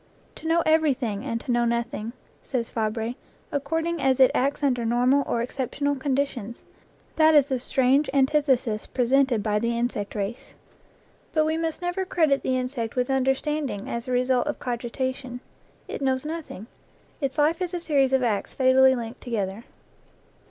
[0.37, 3.13] "To know everything and to know nothing," says Fabre,
[3.51, 6.63] "according as it acts under normal or exceptional conditions:
[7.17, 10.55] that is the strange antithesis presented by the insect race."
[11.33, 15.39] But we must never credit the insect with under standing as the result of cogitation;
[15.87, 16.65] it knows noth ing;
[17.21, 19.65] its life is a series of acts fatally linked together.